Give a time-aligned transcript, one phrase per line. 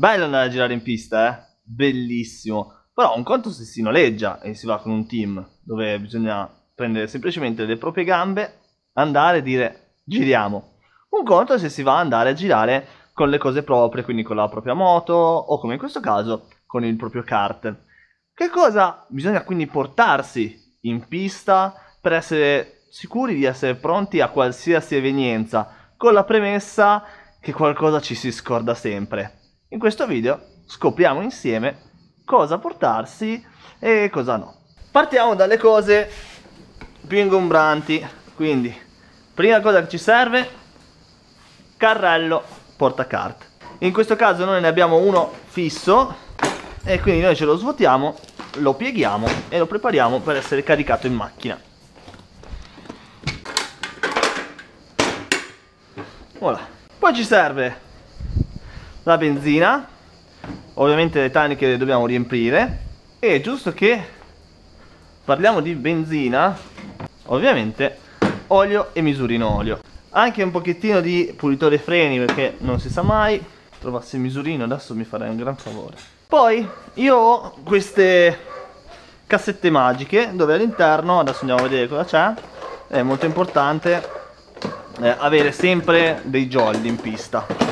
[0.00, 1.58] bello andare a girare in pista, eh?
[1.62, 2.72] Bellissimo.
[2.94, 7.06] Però un conto se si noleggia e si va con un team dove bisogna prendere
[7.06, 8.60] semplicemente le proprie gambe,
[8.94, 10.72] andare e dire giriamo.
[11.10, 14.36] Un conto se si va ad andare a girare con le cose proprie, quindi con
[14.36, 17.76] la propria moto o come in questo caso con il proprio kart.
[18.32, 24.96] Che cosa bisogna quindi portarsi in pista per essere sicuri di essere pronti a qualsiasi
[24.96, 27.04] evenienza, con la premessa
[27.38, 29.39] che qualcosa ci si scorda sempre.
[29.72, 31.78] In questo video scopriamo insieme
[32.24, 33.40] cosa portarsi
[33.78, 34.56] e cosa no.
[34.90, 36.10] Partiamo dalle cose
[37.06, 38.04] più ingombranti,
[38.34, 38.76] quindi
[39.32, 40.48] prima cosa che ci serve,
[41.76, 42.42] carrello
[42.76, 43.46] portacarte.
[43.78, 46.16] In questo caso noi ne abbiamo uno fisso
[46.82, 48.18] e quindi noi ce lo svuotiamo,
[48.54, 51.56] lo pieghiamo e lo prepariamo per essere caricato in macchina.
[56.40, 56.66] Voilà.
[56.98, 57.88] Poi ci serve
[59.04, 59.88] la benzina
[60.74, 64.02] ovviamente le taniche le dobbiamo riempire e giusto che
[65.24, 66.56] parliamo di benzina
[67.26, 67.98] ovviamente
[68.48, 69.80] olio e misurino olio.
[70.10, 73.42] Anche un pochettino di pulitore freni perché non si sa mai
[73.78, 75.96] trovassi il misurino adesso mi farei un gran favore.
[76.26, 78.38] Poi io ho queste
[79.26, 82.34] cassette magiche dove all'interno adesso andiamo a vedere cosa c'è
[82.88, 84.08] è molto importante
[85.00, 87.69] eh, avere sempre dei jolly in pista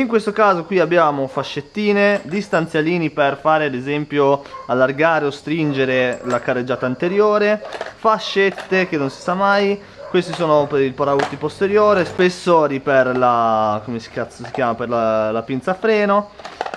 [0.00, 6.40] in questo caso qui abbiamo fascettine, distanzialini per fare ad esempio allargare o stringere la
[6.40, 7.64] carreggiata anteriore,
[7.96, 13.80] fascette che non si sa mai, questi sono per il paraurti posteriore, spessori per la,
[13.84, 16.30] come si, cazzo si chiama, per la, la pinza a freno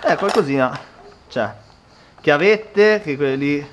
[0.08, 0.78] e qualcosina
[1.30, 1.50] c'è,
[2.22, 3.66] chiavette che quelli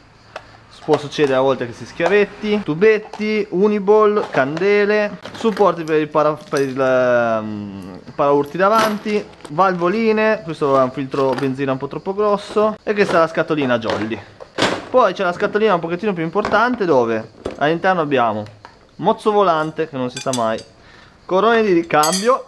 [0.89, 6.63] può succedere a volte che si schiavetti, tubetti, uniball, candele, supporti per il, para, per
[6.63, 12.95] il um, paraurti davanti, valvoline, questo è un filtro benzina un po' troppo grosso e
[12.95, 14.19] questa è la scatolina jolly.
[14.89, 18.45] Poi c'è la scatolina un pochettino più importante dove all'interno abbiamo
[18.97, 20.59] mozzo volante che non si sa mai,
[21.27, 22.45] corone di ricambio,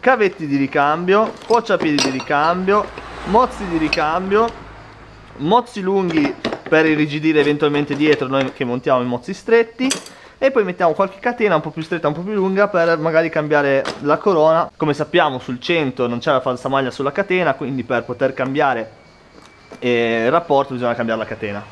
[0.00, 2.84] cavetti di ricambio, pocciapiedi di ricambio,
[3.26, 4.48] mozzi di ricambio,
[5.36, 9.88] mozzi lunghi per irrigidire eventualmente dietro noi che montiamo i mozzi stretti
[10.38, 13.28] e poi mettiamo qualche catena un po' più stretta, un po' più lunga per magari
[13.28, 14.70] cambiare la corona.
[14.76, 18.90] Come sappiamo sul 100 non c'è la falsa maglia sulla catena, quindi per poter cambiare
[19.80, 21.64] eh, il rapporto bisogna cambiare la catena.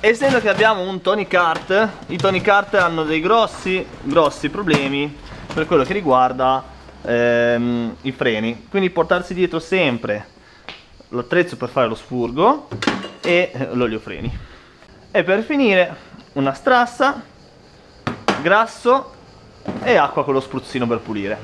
[0.00, 5.12] Essendo che abbiamo un Tony Kart, i Tony Kart hanno dei grossi, grossi problemi
[5.52, 6.62] per quello che riguarda
[7.02, 8.66] ehm, i freni.
[8.70, 10.36] Quindi portarsi dietro sempre
[11.08, 12.68] l'attrezzo per fare lo spurgo
[13.28, 14.34] e l'olio freni.
[15.10, 15.94] E per finire
[16.32, 17.22] una strassa
[18.40, 19.12] grasso
[19.82, 21.38] e acqua con lo spruzzino per pulire.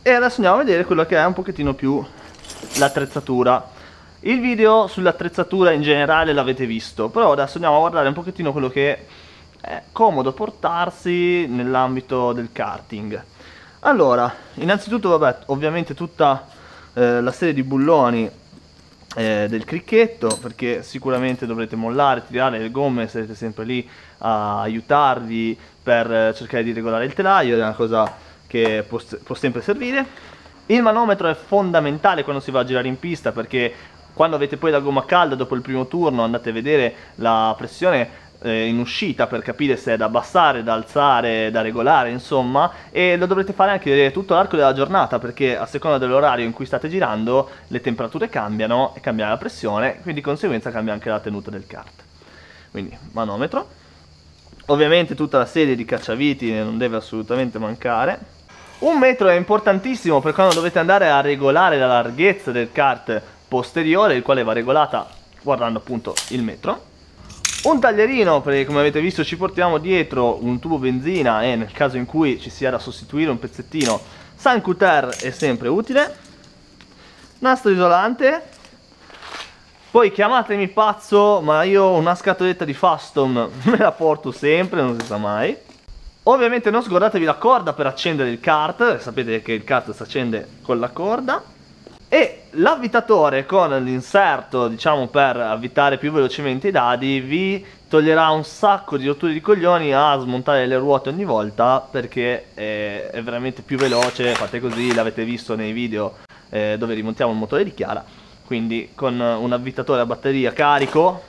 [0.00, 2.02] E adesso andiamo a vedere quello che è un pochettino più
[2.78, 3.68] l'attrezzatura.
[4.20, 8.70] Il video sull'attrezzatura in generale l'avete visto però adesso andiamo a guardare un pochettino quello
[8.70, 9.06] che
[9.60, 13.22] è comodo portarsi nell'ambito del karting.
[13.80, 16.46] Allora innanzitutto vabbè ovviamente tutta
[16.94, 18.30] eh, la serie di bulloni
[19.16, 23.88] eh, del cricchetto perché sicuramente dovrete mollare, tirare le gomme, sarete sempre lì
[24.18, 28.14] a aiutarvi per cercare di regolare il telaio, è una cosa
[28.46, 30.34] che può, può sempre servire.
[30.66, 33.72] Il manometro è fondamentale quando si va a girare in pista perché
[34.12, 38.24] quando avete poi la gomma calda dopo il primo turno andate a vedere la pressione
[38.42, 43.16] eh, in uscita per capire se è da abbassare, da alzare, da regolare, insomma, e
[43.16, 46.88] lo dovrete fare anche tutto l'arco della giornata perché a seconda dell'orario in cui state
[46.88, 51.50] girando le temperature cambiano e cambia la pressione, quindi di conseguenza cambia anche la tenuta
[51.50, 52.04] del kart.
[52.70, 53.84] Quindi manometro.
[54.66, 58.34] Ovviamente tutta la serie di cacciaviti non deve assolutamente mancare.
[58.78, 64.16] Un metro è importantissimo per quando dovete andare a regolare la larghezza del kart posteriore,
[64.16, 65.08] il quale va regolata
[65.40, 66.94] guardando appunto il metro
[67.68, 71.96] un taglierino perché come avete visto ci portiamo dietro un tubo benzina e nel caso
[71.96, 74.00] in cui ci sia da sostituire un pezzettino
[74.36, 76.16] San Cuter è sempre utile.
[77.40, 78.54] Nastro isolante.
[79.90, 85.04] Poi chiamatemi pazzo ma io una scatoletta di Fastom me la porto sempre non si
[85.04, 85.56] sa mai.
[86.24, 90.46] Ovviamente non scordatevi la corda per accendere il kart sapete che il kart si accende
[90.62, 91.42] con la corda
[92.08, 98.96] e l'avvitatore con l'inserto diciamo per avvitare più velocemente i dadi vi toglierà un sacco
[98.96, 103.76] di rotture di coglioni a smontare le ruote ogni volta perché è, è veramente più
[103.76, 106.14] veloce fate così l'avete visto nei video
[106.50, 108.04] eh, dove rimontiamo il motore di Chiara.
[108.44, 111.22] Quindi con un avvitatore a batteria carico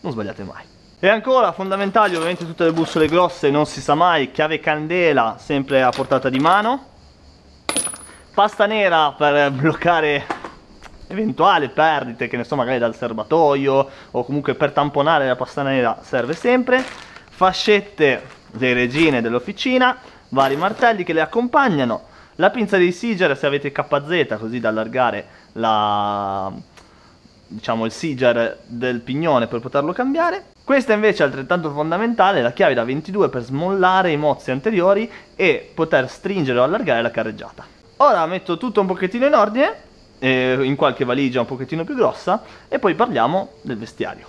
[0.00, 0.64] non sbagliate mai.
[0.98, 5.82] E ancora fondamentali ovviamente tutte le bussole grosse non si sa mai chiave candela sempre
[5.82, 6.94] a portata di mano
[8.36, 10.26] pasta nera per bloccare
[11.06, 16.00] eventuali perdite, che ne so, magari dal serbatoio o comunque per tamponare la pasta nera
[16.02, 16.84] serve sempre.
[17.30, 18.22] Fascette
[18.52, 19.96] dei regine dell'officina,
[20.28, 22.02] vari martelli che le accompagnano,
[22.34, 26.52] la pinza dei Siger se avete KZ così da allargare la,
[27.46, 30.44] diciamo, il Siger del pignone per poterlo cambiare.
[30.62, 35.70] Questa invece è altrettanto fondamentale, la chiave da 22 per smollare i mozzi anteriori e
[35.72, 37.75] poter stringere o allargare la carreggiata.
[37.98, 39.74] Ora metto tutto un pochettino in ordine,
[40.18, 44.26] eh, in qualche valigia un pochettino più grossa, e poi parliamo del vestiario.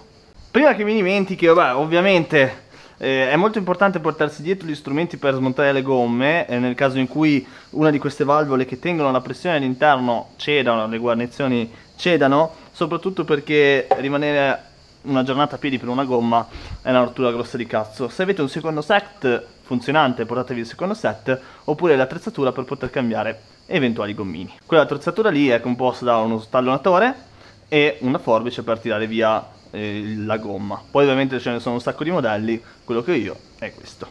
[0.50, 2.64] Prima che mi dimentichi, vabbè, ovviamente
[2.98, 6.98] eh, è molto importante portarsi dietro gli strumenti per smontare le gomme, eh, nel caso
[6.98, 12.54] in cui una di queste valvole che tengono la pressione all'interno cedano, le guarnizioni cedano,
[12.72, 14.64] soprattutto perché rimanere
[15.02, 16.48] una giornata a piedi per una gomma
[16.82, 18.08] è una rottura grossa di cazzo.
[18.08, 23.42] Se avete un secondo set funzionante portatevi il secondo set oppure l'attrezzatura per poter cambiare
[23.66, 24.58] eventuali gommini.
[24.66, 27.26] Quell'attrezzatura lì è composta da uno stallonatore
[27.68, 30.82] e una forbice per tirare via eh, la gomma.
[30.90, 34.08] Poi ovviamente ce ne sono un sacco di modelli, quello che ho io è questo.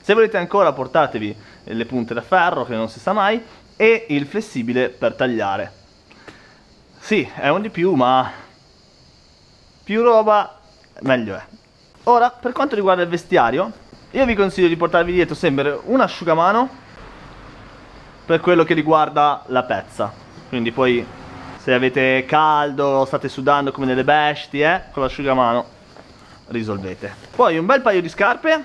[0.00, 3.42] Se volete ancora portatevi le punte da ferro che non si sa mai
[3.76, 5.72] e il flessibile per tagliare.
[7.00, 8.30] Sì, è un di più ma
[9.82, 10.60] più roba
[11.00, 11.42] meglio è.
[12.04, 13.72] Ora, per quanto riguarda il vestiario,
[14.12, 16.68] io vi consiglio di portarvi dietro sempre un asciugamano
[18.26, 20.12] per quello che riguarda la pezza.
[20.48, 21.06] Quindi poi
[21.56, 25.64] se avete caldo, state sudando come delle bestie, con l'asciugamano
[26.48, 27.14] risolvete.
[27.36, 28.64] Poi un bel paio di scarpe,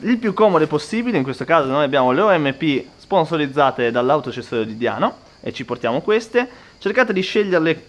[0.00, 5.18] il più comode possibile, in questo caso noi abbiamo le OMP sponsorizzate dall'autocessorio di Diano
[5.40, 6.48] e ci portiamo queste.
[6.78, 7.84] Cercate di sceglierle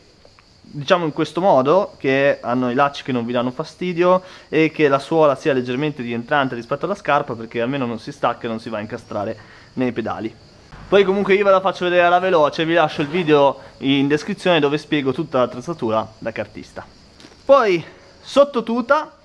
[0.69, 4.87] diciamo in questo modo che hanno i lacci che non vi danno fastidio e che
[4.87, 8.59] la suola sia leggermente rientrante rispetto alla scarpa perché almeno non si stacca e non
[8.59, 9.37] si va a incastrare
[9.73, 10.33] nei pedali.
[10.87, 14.59] Poi comunque io ve la faccio vedere alla veloce vi lascio il video in descrizione
[14.59, 16.85] dove spiego tutta l'attrezzatura da cartista.
[17.43, 17.83] Poi
[18.21, 19.16] sotto tuta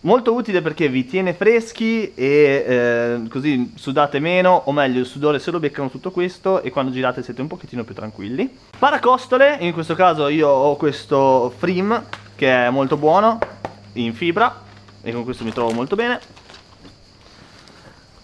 [0.00, 5.38] molto utile perché vi tiene freschi e eh, così sudate meno o meglio il sudore
[5.38, 8.48] se lo beccano tutto questo e quando girate siete un pochettino più tranquilli.
[8.78, 12.04] Paracostole in questo caso io ho questo Frim
[12.36, 13.38] che è molto buono
[13.94, 14.62] in fibra
[15.02, 16.20] e con questo mi trovo molto bene.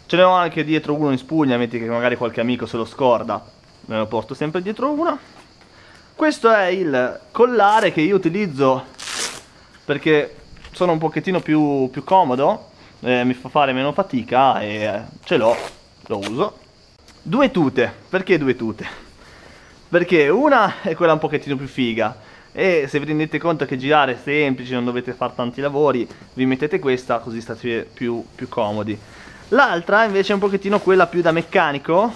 [0.06, 2.84] Ce ne ho anche dietro uno in spugna metti che magari qualche amico se lo
[2.84, 3.44] scorda
[3.86, 5.18] me lo porto sempre dietro uno.
[6.14, 8.84] Questo è il collare che io utilizzo
[9.84, 10.36] perché
[10.74, 15.36] sono un pochettino più, più comodo, eh, mi fa fare meno fatica e eh, ce
[15.36, 15.56] l'ho,
[16.06, 16.58] lo uso.
[17.22, 18.84] Due tute, perché due tute?
[19.88, 22.16] Perché una è quella un pochettino più figa
[22.50, 26.44] e se vi rendete conto che girare è semplice, non dovete fare tanti lavori, vi
[26.44, 28.98] mettete questa così state più, più comodi.
[29.48, 32.12] L'altra invece è un pochettino quella più da meccanico,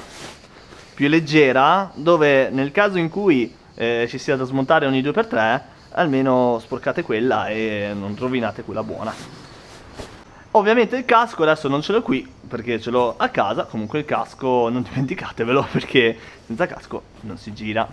[0.95, 5.61] più leggera, dove nel caso in cui eh, ci sia da smontare ogni 2x3
[5.93, 9.13] almeno sporcate quella e non rovinate quella buona.
[10.53, 13.65] Ovviamente il casco adesso non ce l'ho qui perché ce l'ho a casa.
[13.65, 17.87] Comunque il casco non dimenticatevelo perché senza casco non si gira.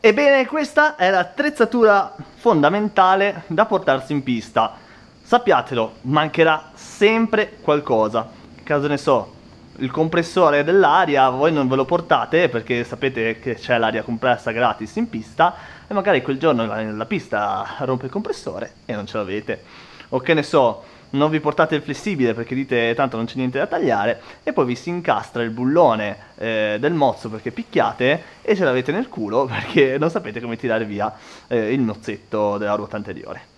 [0.00, 4.74] Ebbene questa è l'attrezzatura fondamentale da portarsi in pista.
[5.22, 8.28] Sappiatelo mancherà sempre qualcosa.
[8.62, 9.32] Caso ne so
[9.78, 14.94] il compressore dell'aria voi non ve lo portate perché sapete che c'è l'aria compressa gratis
[14.96, 15.54] in pista
[15.86, 19.62] e magari quel giorno la, la pista rompe il compressore e non ce l'avete.
[20.10, 23.58] O che ne so non vi portate il flessibile perché dite tanto non c'è niente
[23.58, 28.56] da tagliare e poi vi si incastra il bullone eh, del mozzo perché picchiate e
[28.56, 31.12] ce l'avete nel culo perché non sapete come tirare via
[31.48, 33.52] eh, il nozzetto della ruota anteriore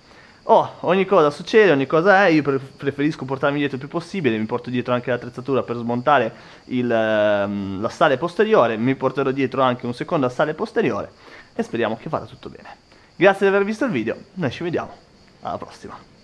[0.48, 2.40] Oh, ogni cosa succede, ogni cosa è, io
[2.76, 6.32] preferisco portarmi dietro il più possibile, mi porto dietro anche l'attrezzatura per smontare
[6.66, 11.10] il, ehm, la sale posteriore, mi porterò dietro anche un secondo assale posteriore
[11.52, 12.76] e speriamo che vada tutto bene.
[13.16, 14.94] Grazie di aver visto il video, noi ci vediamo,
[15.40, 16.15] alla prossima.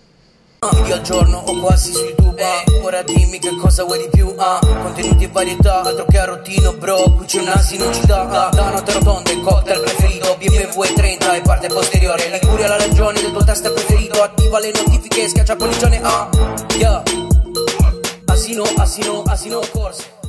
[0.71, 4.33] Video al giorno o quasi su YouTube eh, Ora dimmi che cosa vuoi di più
[4.37, 7.01] ah, Contenuti e varietà, altro che a rottino bro.
[7.17, 10.35] Qui c'è un asino ci dà ah, Da notte rotonda il cocktail preferito.
[10.37, 12.29] BMW 30 e parte posteriore.
[12.29, 14.21] Liguria la ragione del tuo test preferito.
[14.21, 16.29] Attiva le notifiche, schiaccia polligione ah,
[16.77, 17.03] yeah.
[18.25, 20.21] Asino, asino, asino corse